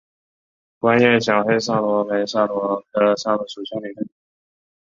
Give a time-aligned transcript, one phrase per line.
[0.79, 4.15] 光叶小黑桫椤为桫椤科桫椤属下的一个变种。